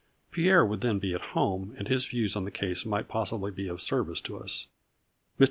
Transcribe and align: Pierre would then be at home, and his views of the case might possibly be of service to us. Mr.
Pierre 0.31 0.65
would 0.65 0.81
then 0.81 0.97
be 0.97 1.13
at 1.13 1.21
home, 1.37 1.75
and 1.77 1.87
his 1.87 2.07
views 2.07 2.35
of 2.35 2.43
the 2.43 2.49
case 2.49 2.87
might 2.87 3.07
possibly 3.07 3.51
be 3.51 3.67
of 3.67 3.83
service 3.83 4.19
to 4.21 4.39
us. 4.39 4.65
Mr. 5.37 5.39